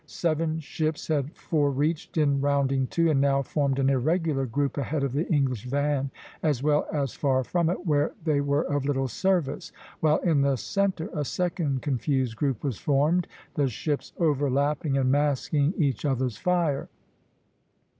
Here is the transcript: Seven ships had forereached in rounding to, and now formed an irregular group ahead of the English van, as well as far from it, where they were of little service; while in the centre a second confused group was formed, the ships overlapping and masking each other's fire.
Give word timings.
Seven 0.07 0.59
ships 0.59 1.09
had 1.09 1.31
forereached 1.35 2.17
in 2.17 2.41
rounding 2.41 2.87
to, 2.87 3.11
and 3.11 3.21
now 3.21 3.43
formed 3.43 3.77
an 3.77 3.87
irregular 3.87 4.47
group 4.47 4.75
ahead 4.79 5.03
of 5.03 5.13
the 5.13 5.31
English 5.31 5.65
van, 5.65 6.09
as 6.41 6.63
well 6.63 6.87
as 6.91 7.13
far 7.13 7.43
from 7.43 7.69
it, 7.69 7.85
where 7.85 8.11
they 8.25 8.41
were 8.41 8.63
of 8.63 8.83
little 8.85 9.07
service; 9.07 9.71
while 9.99 10.17
in 10.17 10.41
the 10.41 10.55
centre 10.55 11.11
a 11.13 11.23
second 11.23 11.83
confused 11.83 12.35
group 12.35 12.63
was 12.63 12.79
formed, 12.79 13.27
the 13.53 13.67
ships 13.67 14.11
overlapping 14.17 14.97
and 14.97 15.11
masking 15.11 15.71
each 15.77 16.03
other's 16.03 16.35
fire. 16.37 16.89